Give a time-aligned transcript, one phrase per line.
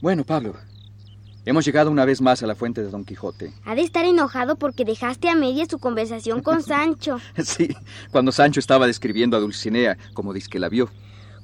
[0.00, 0.54] Bueno, Pablo,
[1.44, 3.52] hemos llegado una vez más a la fuente de Don Quijote.
[3.64, 7.18] Ha de estar enojado porque dejaste a media su conversación con Sancho.
[7.42, 7.68] sí,
[8.10, 10.88] cuando Sancho estaba describiendo a Dulcinea como dice que la vio.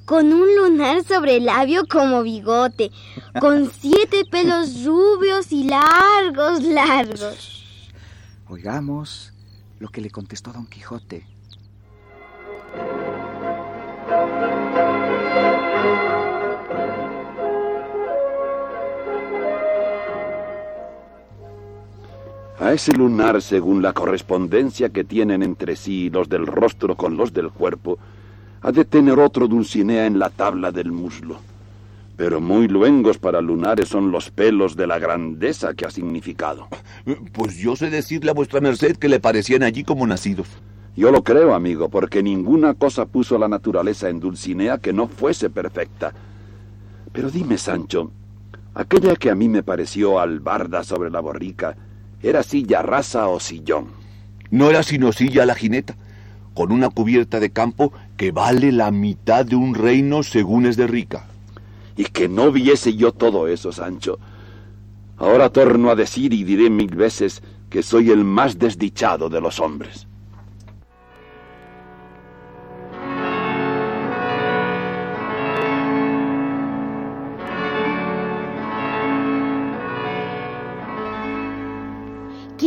[0.05, 2.91] Con un lunar sobre el labio como bigote,
[3.39, 7.63] con siete pelos rubios y largos, largos.
[8.47, 9.33] Oigamos
[9.79, 11.25] lo que le contestó Don Quijote.
[22.65, 27.31] A ese lunar, según la correspondencia que tienen entre sí los del rostro con los
[27.31, 27.99] del cuerpo,
[28.63, 31.37] ha de tener otro Dulcinea en la tabla del muslo.
[32.17, 36.67] Pero muy luengos para lunares son los pelos de la grandeza que ha significado.
[37.33, 40.47] Pues yo sé decirle a vuestra merced que le parecían allí como nacidos.
[40.95, 45.51] Yo lo creo, amigo, porque ninguna cosa puso la naturaleza en Dulcinea que no fuese
[45.51, 46.15] perfecta.
[47.11, 48.09] Pero dime, Sancho,
[48.73, 51.77] aquella que a mí me pareció albarda sobre la borrica,
[52.21, 53.87] ¿Era silla rasa o sillón?
[54.51, 55.95] No era sino silla la jineta,
[56.53, 60.87] con una cubierta de campo que vale la mitad de un reino según es de
[60.87, 61.27] rica.
[61.97, 64.19] Y que no viese yo todo eso, Sancho.
[65.17, 69.59] Ahora torno a decir y diré mil veces que soy el más desdichado de los
[69.59, 70.07] hombres.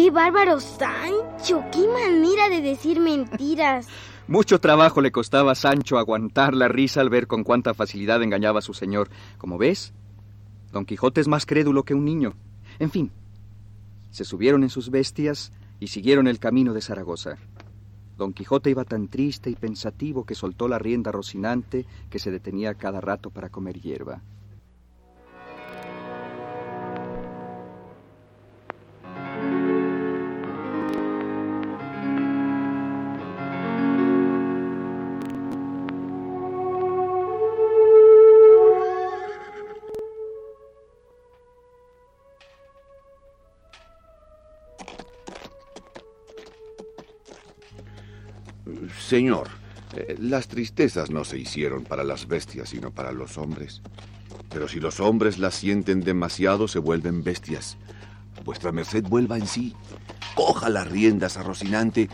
[0.09, 1.63] ¡Qué bárbaro Sancho!
[1.71, 3.89] ¡Qué manera de decir mentiras!
[4.27, 8.61] Mucho trabajo le costaba a Sancho aguantar la risa al ver con cuánta facilidad engañaba
[8.61, 9.11] a su señor.
[9.37, 9.93] Como ves,
[10.73, 12.33] Don Quijote es más crédulo que un niño.
[12.79, 13.11] En fin,
[14.11, 17.37] se subieron en sus bestias y siguieron el camino de Zaragoza.
[18.17, 22.73] Don Quijote iba tan triste y pensativo que soltó la rienda rocinante que se detenía
[22.73, 24.23] cada rato para comer hierba.
[49.09, 49.49] Señor,
[49.97, 53.81] eh, las tristezas no se hicieron para las bestias, sino para los hombres.
[54.51, 57.79] Pero si los hombres las sienten demasiado, se vuelven bestias.
[58.45, 59.75] Vuestra merced vuelva en sí,
[60.35, 62.11] coja las riendas a Rocinante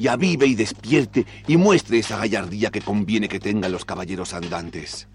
[0.00, 5.06] y avive y despierte y muestre esa gallardía que conviene que tengan los caballeros andantes.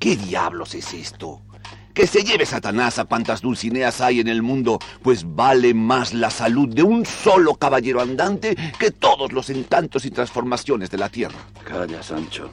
[0.00, 1.40] ¿Qué diablos es esto?
[1.98, 6.30] Que se lleve Satanás a cuantas dulcineas hay en el mundo, pues vale más la
[6.30, 11.40] salud de un solo caballero andante que todos los encantos y transformaciones de la tierra.
[11.64, 12.50] Calla, Sancho.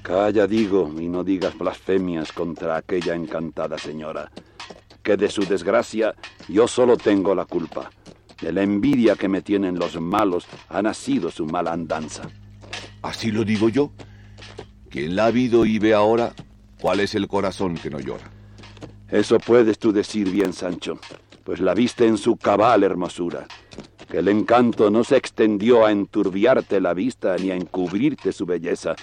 [0.00, 4.30] Calla, digo, y no digas blasfemias contra aquella encantada señora,
[5.02, 6.14] que de su desgracia
[6.48, 7.90] yo solo tengo la culpa.
[8.40, 12.22] De la envidia que me tienen los malos ha nacido su mala andanza.
[13.02, 13.92] Así lo digo yo.
[14.88, 16.32] Quien la ha habido y ve ahora,
[16.80, 18.30] ¿cuál es el corazón que no llora?
[19.12, 20.98] Eso puedes tú decir bien, Sancho,
[21.44, 23.46] pues la viste en su cabal hermosura,
[24.10, 28.96] que el encanto no se extendió a enturbiarte la vista ni a encubrirte su belleza.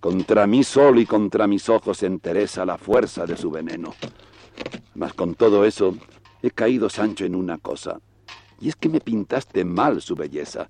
[0.00, 3.92] Contra mí solo y contra mis ojos se entereza la fuerza de su veneno.
[4.94, 5.98] Mas con todo eso,
[6.42, 8.00] he caído, Sancho, en una cosa,
[8.58, 10.66] y es que me pintaste mal su belleza,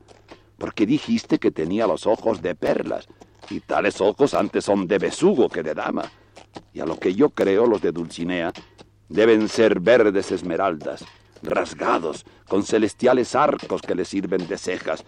[0.58, 3.06] porque dijiste que tenía los ojos de perlas,
[3.48, 6.10] y tales ojos antes son de besugo que de dama.
[6.74, 8.52] Y a lo que yo creo, los de Dulcinea
[9.12, 11.04] deben ser verdes esmeraldas,
[11.42, 15.04] rasgados, con celestiales arcos que le sirven de cejas.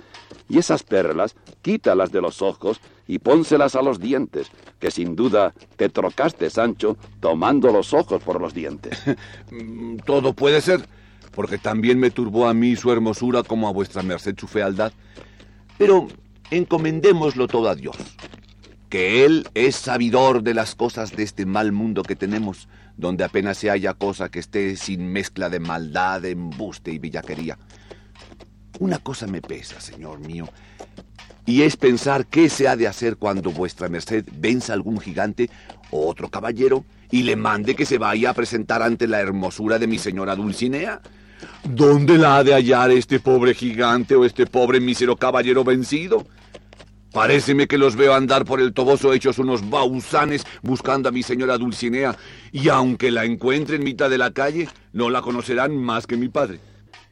[0.48, 5.54] Y esas perlas, quítalas de los ojos y pónselas a los dientes, que sin duda
[5.76, 9.02] te trocaste, Sancho, tomando los ojos por los dientes.
[10.06, 10.86] Todo puede ser,
[11.32, 14.92] porque también me turbó a mí su hermosura como a vuestra merced su fealdad.
[15.78, 16.08] Pero
[16.50, 17.96] encomendémoslo todo a Dios,
[18.94, 23.58] que Él es sabidor de las cosas de este mal mundo que tenemos, donde apenas
[23.58, 27.58] se haya cosa que esté sin mezcla de maldad, embuste y villaquería.
[28.78, 30.48] Una cosa me pesa, señor mío,
[31.44, 35.50] Y es pensar qué se ha de hacer cuando vuestra merced venza algún gigante
[35.90, 39.88] o otro caballero y le mande que se vaya a presentar ante la hermosura de
[39.88, 41.00] mi señora Dulcinea.
[41.64, 46.28] ¿Dónde la ha de hallar este pobre gigante o este pobre mísero caballero vencido?
[47.14, 51.56] Paréceme que los veo andar por el toboso hechos unos bausanes buscando a mi señora
[51.56, 52.18] Dulcinea,
[52.50, 56.28] y aunque la encuentre en mitad de la calle, no la conocerán más que mi
[56.28, 56.58] padre.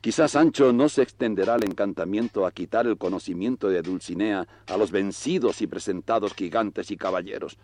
[0.01, 4.91] Quizás Sancho no se extenderá el encantamiento a quitar el conocimiento de Dulcinea a los
[4.91, 7.57] vencidos y presentados gigantes y caballeros.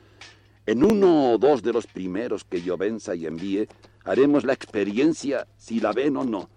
[0.64, 3.66] En uno o dos de los primeros que yo venza y envíe,
[4.08, 6.48] haremos la experiencia si la ven o no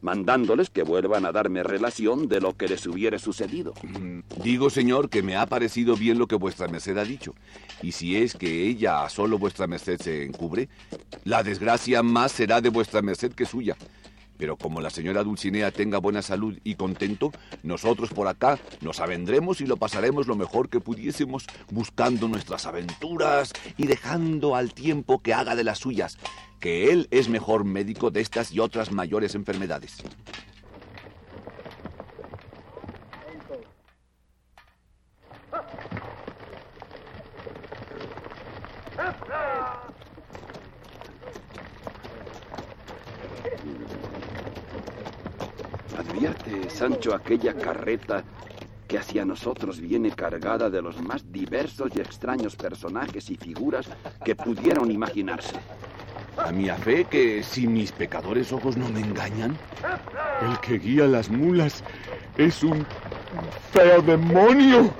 [0.00, 3.74] mandándoles que vuelvan a darme relación de lo que les hubiere sucedido.
[3.82, 7.34] Mm, digo, señor, que me ha parecido bien lo que vuestra merced ha dicho.
[7.82, 10.68] Y si es que ella a solo vuestra merced se encubre,
[11.24, 13.76] la desgracia más será de vuestra merced que suya.
[14.38, 19.60] Pero como la señora Dulcinea tenga buena salud y contento, nosotros por acá nos avendremos
[19.60, 25.34] y lo pasaremos lo mejor que pudiésemos, buscando nuestras aventuras y dejando al tiempo que
[25.34, 26.18] haga de las suyas,
[26.60, 30.02] que él es mejor médico de estas y otras mayores enfermedades.
[46.08, 48.22] Advierte, Sancho, aquella carreta
[48.86, 53.88] que hacia nosotros viene cargada de los más diversos y extraños personajes y figuras
[54.24, 55.56] que pudieron imaginarse.
[56.36, 59.56] A mi fe que si mis pecadores ojos no me engañan,
[60.42, 61.82] el que guía las mulas
[62.36, 62.86] es un
[63.72, 64.90] feo demonio.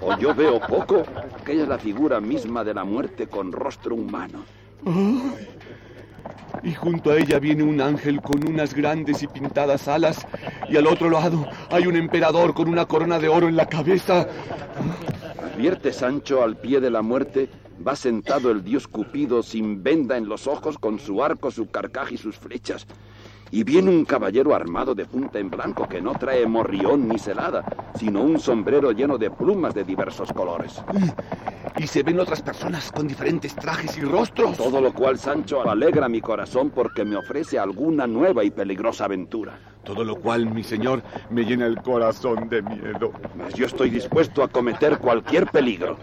[0.00, 1.04] O yo veo poco,
[1.40, 4.44] aquella es la figura misma de la muerte con rostro humano.
[6.62, 10.26] Y junto a ella viene un ángel con unas grandes y pintadas alas,
[10.68, 14.26] y al otro lado hay un emperador con una corona de oro en la cabeza.
[15.38, 17.48] Advierte Sancho al pie de la muerte
[17.86, 22.12] va sentado el dios Cupido sin venda en los ojos con su arco, su carcaj
[22.12, 22.86] y sus flechas.
[23.54, 27.64] Y viene un caballero armado de punta en blanco que no trae morrión ni celada,
[27.96, 30.82] sino un sombrero lleno de plumas de diversos colores.
[31.76, 34.56] Y se ven otras personas con diferentes trajes y rostros.
[34.56, 39.56] Todo lo cual, Sancho, alegra mi corazón porque me ofrece alguna nueva y peligrosa aventura.
[39.84, 43.12] Todo lo cual, mi señor, me llena el corazón de miedo.
[43.38, 45.96] Mas yo estoy dispuesto a cometer cualquier peligro.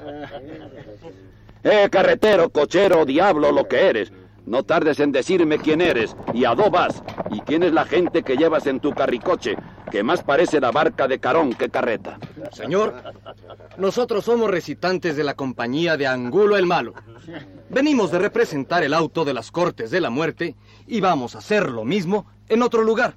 [1.63, 4.13] Eh, carretero, cochero, diablo, lo que eres.
[4.45, 8.23] No tardes en decirme quién eres y a dónde vas y quién es la gente
[8.23, 9.55] que llevas en tu carricoche,
[9.91, 12.17] que más parece la barca de Carón que carreta.
[12.51, 12.95] Señor,
[13.77, 16.93] nosotros somos recitantes de la compañía de Angulo el Malo.
[17.69, 20.55] Venimos de representar el auto de las Cortes de la Muerte
[20.87, 23.15] y vamos a hacer lo mismo en otro lugar,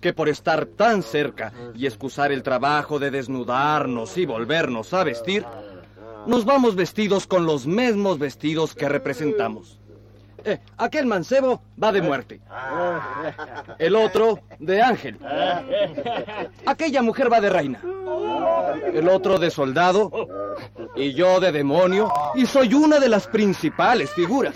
[0.00, 5.44] que por estar tan cerca y excusar el trabajo de desnudarnos y volvernos a vestir,
[6.26, 9.81] nos vamos vestidos con los mismos vestidos que representamos.
[10.44, 12.40] Eh, aquel mancebo va de muerte.
[13.78, 15.18] El otro de ángel.
[16.66, 17.80] Aquella mujer va de reina.
[18.92, 20.10] El otro de soldado.
[20.96, 22.10] Y yo de demonio.
[22.34, 24.54] Y soy una de las principales figuras.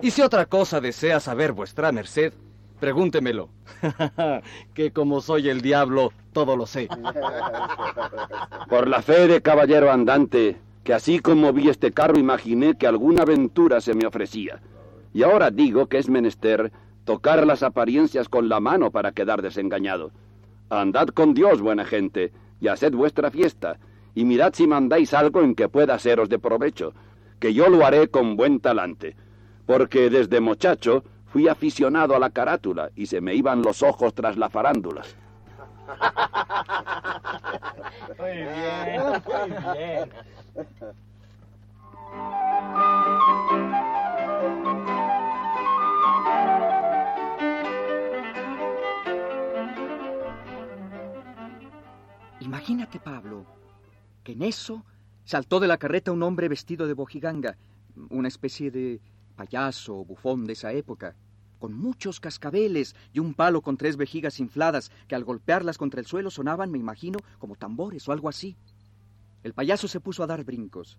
[0.00, 2.32] Y si otra cosa desea saber vuestra merced,
[2.78, 3.50] pregúntemelo.
[4.74, 6.88] que como soy el diablo, todo lo sé.
[8.68, 10.56] Por la fe de caballero andante,
[10.88, 14.62] que así como vi este carro imaginé que alguna aventura se me ofrecía.
[15.12, 16.72] Y ahora digo que es menester
[17.04, 20.12] tocar las apariencias con la mano para quedar desengañado.
[20.70, 23.78] Andad con Dios, buena gente, y haced vuestra fiesta,
[24.14, 26.94] y mirad si mandáis algo en que pueda seros de provecho,
[27.38, 29.14] que yo lo haré con buen talante,
[29.66, 34.38] porque desde muchacho fui aficionado a la carátula y se me iban los ojos tras
[34.38, 35.02] la farándula.
[38.18, 40.10] Muy bien, muy bien.
[52.40, 53.46] Imagínate, Pablo,
[54.24, 54.84] que en eso
[55.24, 57.56] saltó de la carreta un hombre vestido de bojiganga,
[58.10, 59.00] una especie de
[59.36, 61.14] payaso o bufón de esa época,
[61.58, 66.06] con muchos cascabeles y un palo con tres vejigas infladas que al golpearlas contra el
[66.06, 68.56] suelo sonaban, me imagino, como tambores o algo así.
[69.42, 70.98] El payaso se puso a dar brincos.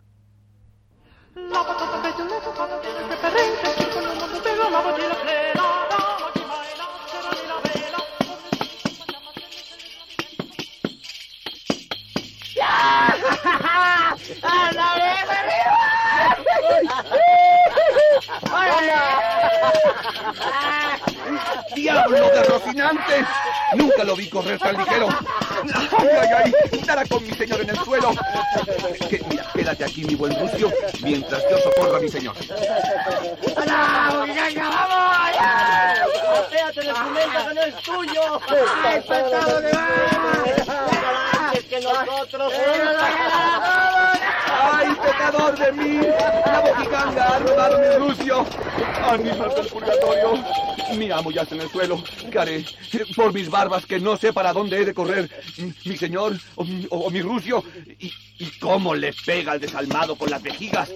[21.75, 23.25] ¡Diablo de Rocinante!
[23.75, 25.07] Nunca lo vi correr tan ligero.
[25.73, 26.81] ¡Ay, ay, ay!
[26.85, 28.11] ¡Dará con mi señor en el suelo!
[29.09, 30.71] Que- mira, quédate aquí, mi buen Lucio,
[31.03, 32.35] mientras yo socorro a mi señor.
[33.67, 35.09] ¡Vamos, muchacha, vamos!
[36.39, 38.21] ¡Apéate de pimenta que no es tuyo!
[38.83, 40.98] ¡Ay, pesado de ¡Antes
[41.69, 42.53] que nosotros!
[44.61, 45.99] ¡Ay, pecador de mí!
[46.45, 48.45] ¡La bojiganga ha robado mi Lucio!
[49.07, 50.43] ¡Ánimas del purgatorio!
[50.95, 52.03] Mi amo yace en el suelo.
[52.31, 52.65] ¿Qué haré?
[53.15, 55.29] Por mis barbas que no sé para dónde he de correr.
[55.85, 57.63] Mi señor o mi, o mi Lucio.
[57.99, 60.89] ¿Y, y cómo le pega al desalmado con las vejigas?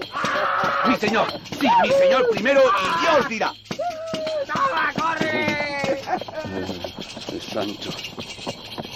[0.87, 1.27] Mi señor.
[1.59, 3.53] Sí, mi señor primero y Dios dirá.
[5.21, 6.01] Eh,
[7.53, 7.91] Sancho,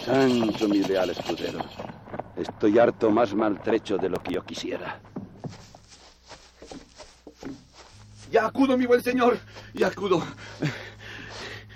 [0.07, 1.59] Sancho, mi leal escudero.
[2.37, 5.01] Estoy harto más maltrecho de lo que yo quisiera.
[8.31, 9.37] Ya acudo, mi buen señor.
[9.73, 10.25] Ya acudo.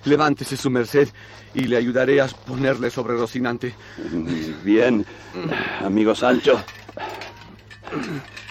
[0.06, 1.10] Levántese su merced
[1.54, 3.76] y le ayudaré a ponerle sobre Rocinante.
[4.64, 5.06] Bien,
[5.84, 6.64] amigo Sancho.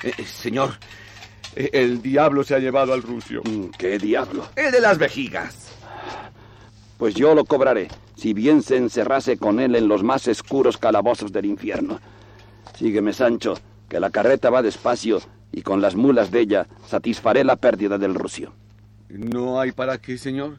[0.02, 0.78] Eh, señor,
[1.56, 3.42] eh, el diablo se ha llevado al rucio.
[3.78, 4.46] ¿Qué diablo?
[4.56, 5.69] El de las vejigas.
[7.00, 11.32] Pues yo lo cobraré, si bien se encerrase con él en los más oscuros calabozos
[11.32, 11.98] del infierno.
[12.76, 13.54] Sígueme, Sancho,
[13.88, 18.14] que la carreta va despacio y con las mulas de ella satisfaré la pérdida del
[18.14, 18.52] rucio.
[19.08, 20.58] No hay para qué, señor.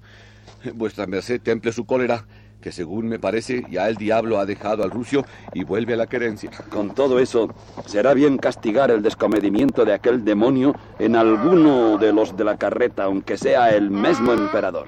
[0.74, 2.26] Vuestra merced temple su cólera,
[2.62, 6.08] que según me parece ya el diablo ha dejado al rucio y vuelve a la
[6.08, 6.52] querencia.
[6.70, 7.54] Con todo eso,
[7.86, 13.04] será bien castigar el descomedimiento de aquel demonio en alguno de los de la carreta,
[13.06, 14.88] aunque sea el mismo emperador.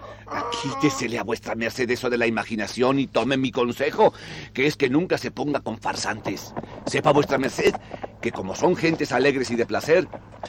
[0.62, 4.14] Quítesele a vuestra merced eso de la imaginación y tome mi consejo,
[4.54, 6.54] que es que nunca se ponga con farsantes.
[6.86, 7.74] Sepa vuestra merced
[8.22, 10.08] que como son gentes alegres y de placer,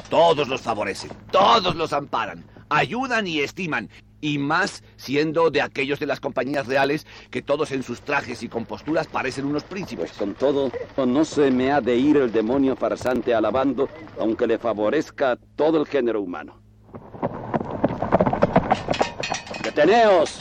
[0.09, 3.89] todos los favorecen, todos los amparan, ayudan y estiman,
[4.25, 8.49] y más siendo de aquellos de las compañías reales que todos en sus trajes y
[8.49, 10.13] composturas parecen unos príncipes.
[10.13, 13.87] Con todo, no se me ha de ir el demonio farsante alabando,
[14.19, 16.59] aunque le favorezca todo el género humano.
[19.63, 20.41] Deteneos,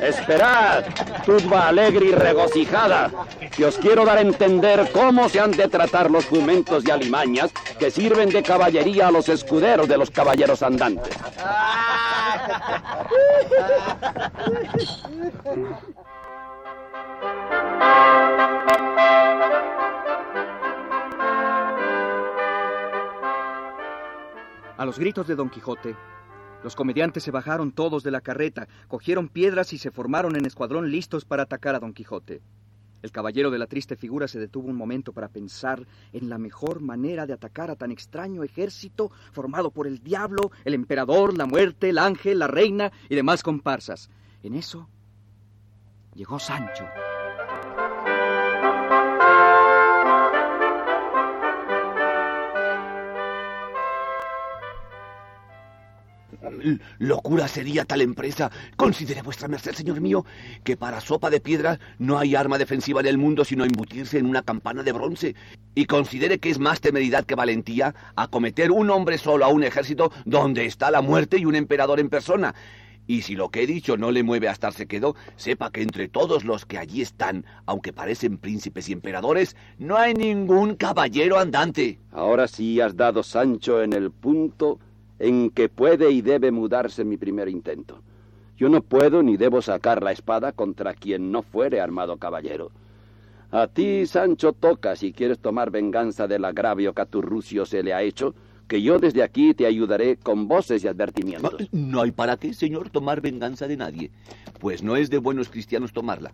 [0.00, 0.84] esperad,
[1.24, 3.10] turba alegre y regocijada,
[3.56, 7.50] que os quiero dar a entender cómo se han de tratar los jumentos y alimañas
[7.76, 11.16] que sirven de caballería a los escuderos de los caballeros andantes.
[24.78, 25.96] A los gritos de Don Quijote,
[26.62, 30.90] los comediantes se bajaron todos de la carreta, cogieron piedras y se formaron en escuadrón
[30.90, 32.42] listos para atacar a Don Quijote.
[33.02, 36.80] El caballero de la triste figura se detuvo un momento para pensar en la mejor
[36.80, 41.90] manera de atacar a tan extraño ejército formado por el diablo, el emperador, la muerte,
[41.90, 44.10] el ángel, la reina y demás comparsas.
[44.42, 44.88] En eso
[46.14, 46.84] llegó Sancho.
[56.98, 58.50] Locura sería tal empresa.
[58.76, 60.24] Considere vuestra merced, señor mío,
[60.64, 64.26] que para sopa de piedra no hay arma defensiva en el mundo sino embutirse en
[64.26, 65.34] una campana de bronce.
[65.74, 70.12] Y considere que es más temeridad que valentía acometer un hombre solo a un ejército
[70.24, 72.54] donde está la muerte y un emperador en persona.
[73.06, 76.08] Y si lo que he dicho no le mueve a estarse quedo, sepa que entre
[76.08, 82.00] todos los que allí están, aunque parecen príncipes y emperadores, no hay ningún caballero andante.
[82.10, 84.80] Ahora sí has dado, Sancho, en el punto
[85.18, 88.00] en que puede y debe mudarse mi primer intento.
[88.56, 92.70] Yo no puedo ni debo sacar la espada contra quien no fuere armado caballero.
[93.50, 97.82] A ti, Sancho, toca, si quieres tomar venganza del agravio que a tu rucio se
[97.82, 98.34] le ha hecho,
[98.66, 101.68] que yo desde aquí te ayudaré con voces y advertimientos.
[101.70, 104.10] No hay para qué, señor, tomar venganza de nadie,
[104.58, 106.32] pues no es de buenos cristianos tomarla.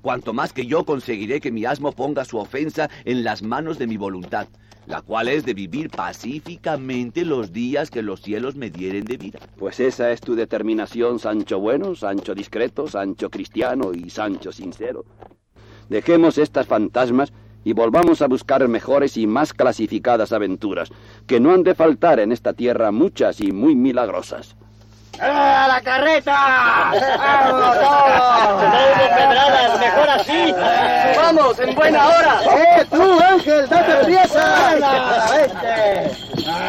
[0.00, 3.86] Cuanto más que yo conseguiré que mi asmo ponga su ofensa en las manos de
[3.86, 4.48] mi voluntad,
[4.86, 9.38] la cual es de vivir pacíficamente los días que los cielos me dieren de vida.
[9.58, 15.04] Pues esa es tu determinación, Sancho bueno, Sancho discreto, Sancho cristiano y Sancho sincero.
[15.88, 17.32] Dejemos estas fantasmas
[17.64, 20.90] y volvamos a buscar mejores y más clasificadas aventuras,
[21.26, 24.56] que no han de faltar en esta tierra muchas y muy milagrosas.
[25.18, 26.92] ¡A la carreta!
[26.92, 28.62] ¡Vamos todos!
[28.62, 29.80] ¡No pedradas!
[29.80, 30.54] ¡Mejor así!
[31.16, 32.40] ¡Vamos, en buena hora!
[32.56, 33.68] ¡Eh, tú, Ángel!
[33.68, 35.26] ¡Date prisa!
[35.30, 36.16] ¡Vente!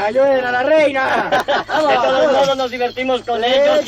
[0.05, 1.29] ¡Ayuden a la reina!
[1.29, 3.85] De todos modos nos divertimos con ellos.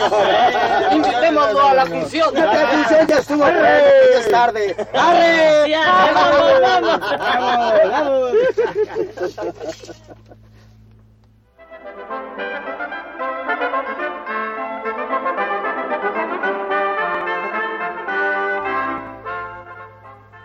[0.92, 2.34] Invitémoslo a la función.
[2.34, 4.76] La función ya estuvo ya es tarde.
[4.94, 5.76] ¡Arre!
[6.14, 7.00] ¡Vamos, vamos!
[7.20, 8.32] ¡Vamos, vamos!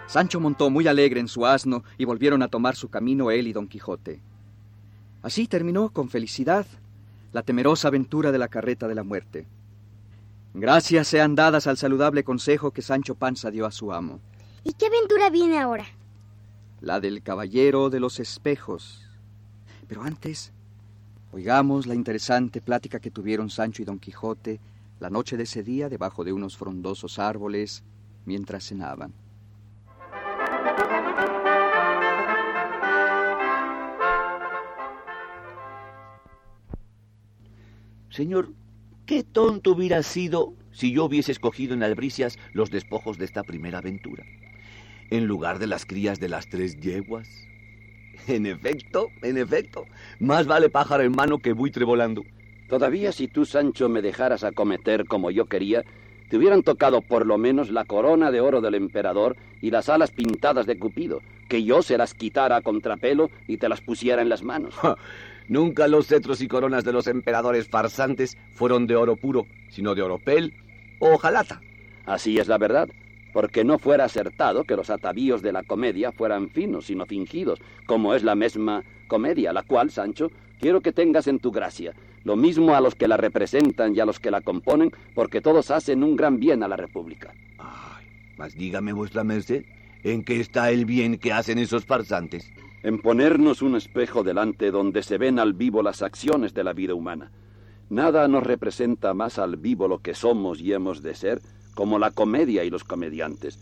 [0.08, 3.52] Sancho montó muy alegre en su asno y volvieron a tomar su camino él y
[3.52, 4.22] don Quijote.
[5.20, 6.64] Así terminó con felicidad
[7.32, 9.46] la temerosa aventura de la carreta de la muerte.
[10.54, 14.18] Gracias sean dadas al saludable consejo que Sancho Panza dio a su amo.
[14.64, 15.84] ¿Y qué aventura viene ahora?
[16.80, 19.06] La del caballero de los espejos.
[19.88, 20.54] Pero antes,
[21.32, 24.58] oigamos la interesante plática que tuvieron Sancho y don Quijote
[25.00, 27.84] la noche de ese día debajo de unos frondosos árboles
[28.24, 29.12] mientras cenaban.
[38.18, 38.48] Señor,
[39.06, 43.78] qué tonto hubiera sido si yo hubiese escogido en Albricias los despojos de esta primera
[43.78, 44.24] aventura,
[45.10, 47.28] en lugar de las crías de las tres yeguas.
[48.26, 49.86] En efecto, en efecto,
[50.18, 52.24] más vale pájaro en mano que buitre volando.
[52.68, 55.84] Todavía si tú, Sancho, me dejaras acometer como yo quería,
[56.28, 60.10] te hubieran tocado por lo menos la corona de oro del emperador y las alas
[60.10, 64.28] pintadas de Cupido, que yo se las quitara a contrapelo y te las pusiera en
[64.28, 64.74] las manos.
[65.48, 70.02] Nunca los cetros y coronas de los emperadores farsantes fueron de oro puro, sino de
[70.02, 70.54] oropel
[70.98, 71.62] o jalata.
[72.04, 72.88] Así es la verdad,
[73.32, 78.14] porque no fuera acertado que los atavíos de la comedia fueran finos, sino fingidos, como
[78.14, 82.74] es la misma comedia, la cual, Sancho, quiero que tengas en tu gracia, lo mismo
[82.74, 86.14] a los que la representan y a los que la componen, porque todos hacen un
[86.14, 87.32] gran bien a la República.
[87.56, 88.04] Ay,
[88.36, 89.64] mas dígame vuestra merced,
[90.02, 92.52] ¿en qué está el bien que hacen esos farsantes?
[92.82, 96.94] En ponernos un espejo delante donde se ven al vivo las acciones de la vida
[96.94, 97.30] humana.
[97.90, 101.40] Nada nos representa más al vivo lo que somos y hemos de ser
[101.74, 103.58] como la comedia y los comediantes.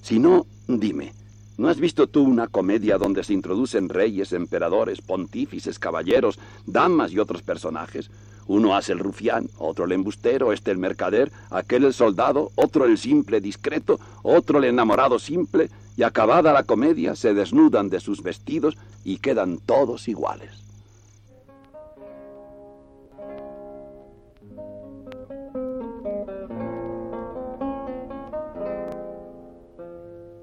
[0.00, 1.12] Si no, dime,
[1.58, 7.18] ¿no has visto tú una comedia donde se introducen reyes, emperadores, pontífices, caballeros, damas y
[7.18, 8.10] otros personajes?
[8.46, 12.98] Uno hace el rufián, otro el embustero, este el mercader, aquel el soldado, otro el
[12.98, 18.76] simple discreto, otro el enamorado simple, y acabada la comedia se desnudan de sus vestidos
[19.04, 20.64] y quedan todos iguales.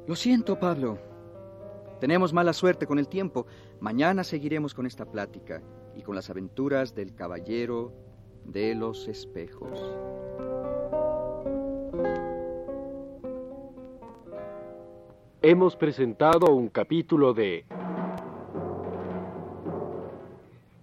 [0.07, 0.97] Lo siento, Pablo.
[2.01, 3.45] Tenemos mala suerte con el tiempo.
[3.79, 5.61] Mañana seguiremos con esta plática
[5.95, 7.93] y con las aventuras del caballero
[8.43, 9.79] de los espejos.
[15.43, 17.65] Hemos presentado un capítulo de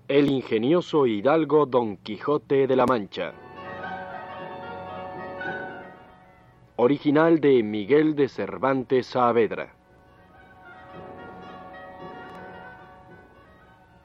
[0.08, 3.34] El ingenioso hidalgo Don Quijote de la Mancha.
[6.74, 9.76] Original de Miguel de Cervantes Saavedra.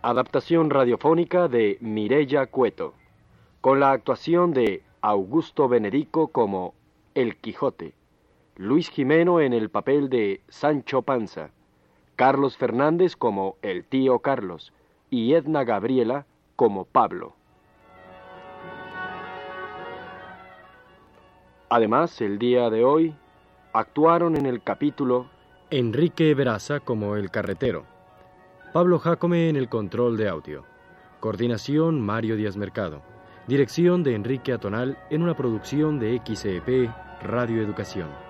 [0.03, 2.93] Adaptación radiofónica de Mirella Cueto,
[3.59, 6.75] con la actuación de Augusto Benedico como
[7.15, 7.95] El Quijote,
[8.55, 11.49] Luis Jimeno en el papel de Sancho Panza,
[12.15, 14.71] Carlos Fernández como el tío Carlos
[15.09, 17.33] y Edna Gabriela como Pablo.
[21.69, 23.15] Además, el día de hoy
[23.73, 25.27] actuaron en el capítulo
[25.71, 27.85] Enrique Veraza como el carretero,
[28.71, 30.63] Pablo Jacome en el control de audio,
[31.19, 33.01] coordinación Mario Díaz Mercado,
[33.47, 36.91] dirección de Enrique Atonal en una producción de XEP
[37.23, 38.22] Radio Educación.